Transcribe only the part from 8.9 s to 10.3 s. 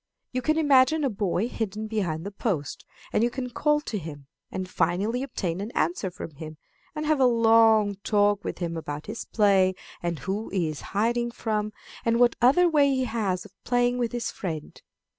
his play and